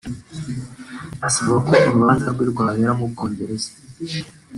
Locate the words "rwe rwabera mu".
2.33-3.05